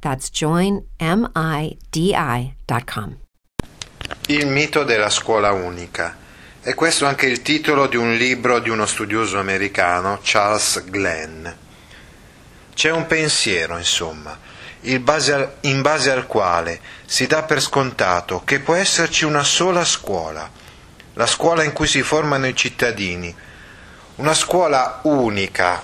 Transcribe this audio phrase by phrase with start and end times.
[0.00, 0.88] That's joinmidi.com.
[4.26, 6.16] Il mito della scuola unica.
[6.62, 11.46] E questo anche il titolo di un libro di uno studioso americano, Charles Glenn.
[12.74, 14.38] C'è un pensiero, insomma,
[14.82, 19.42] in base, al, in base al quale si dà per scontato che può esserci una
[19.42, 20.50] sola scuola,
[21.14, 23.34] la scuola in cui si formano i cittadini,
[24.16, 25.82] una scuola unica,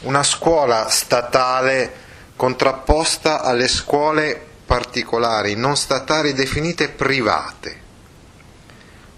[0.00, 2.06] una scuola statale
[2.38, 7.80] contrapposta alle scuole particolari, non statali definite private,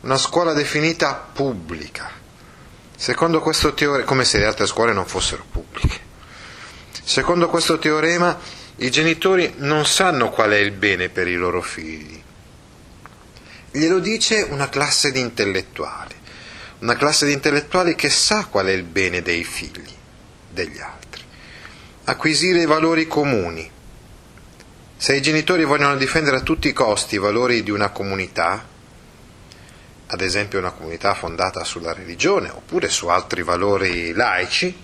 [0.00, 2.10] una scuola definita pubblica,
[2.96, 6.08] secondo questo teorema, come se le altre scuole non fossero pubbliche.
[7.04, 8.38] Secondo questo teorema
[8.76, 12.22] i genitori non sanno qual è il bene per i loro figli.
[13.70, 16.14] Glielo dice una classe di intellettuali,
[16.78, 19.94] una classe di intellettuali che sa qual è il bene dei figli,
[20.48, 20.99] degli altri
[22.04, 23.70] acquisire i valori comuni.
[24.96, 28.66] Se i genitori vogliono difendere a tutti i costi i valori di una comunità,
[30.06, 34.76] ad esempio una comunità fondata sulla religione oppure su altri valori laici,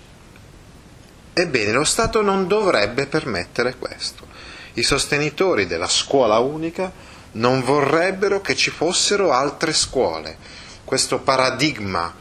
[1.33, 4.27] ebbene lo Stato non dovrebbe permettere questo.
[4.75, 6.91] I sostenitori della scuola unica
[7.33, 10.37] non vorrebbero che ci fossero altre scuole.
[10.85, 12.15] Questo paradigma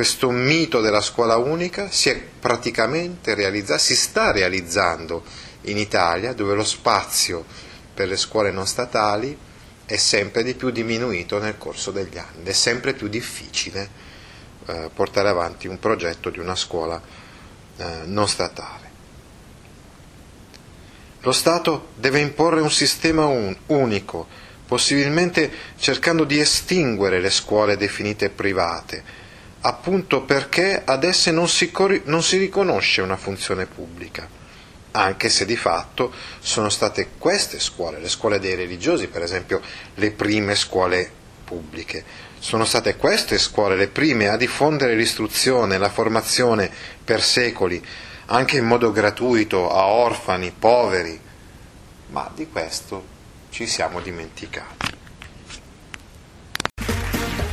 [0.00, 5.22] questo mito della scuola unica si è praticamente realizzato, si sta realizzando
[5.64, 7.44] in Italia, dove lo spazio
[7.92, 9.36] per le scuole non statali
[9.84, 13.90] è sempre di più diminuito nel corso degli anni, è sempre più difficile
[14.64, 16.98] eh, portare avanti un progetto di una scuola
[17.76, 18.90] eh, non statale.
[21.20, 24.26] Lo Stato deve imporre un sistema un, unico,
[24.66, 29.28] possibilmente cercando di estinguere le scuole definite private,
[29.62, 31.70] appunto perché ad esse non si,
[32.04, 34.28] non si riconosce una funzione pubblica,
[34.92, 39.60] anche se di fatto sono state queste scuole, le scuole dei religiosi per esempio,
[39.94, 41.10] le prime scuole
[41.44, 42.28] pubbliche.
[42.38, 46.70] Sono state queste scuole le prime a diffondere l'istruzione, la formazione
[47.04, 47.84] per secoli,
[48.26, 51.20] anche in modo gratuito a orfani, poveri,
[52.08, 53.04] ma di questo
[53.50, 54.99] ci siamo dimenticati.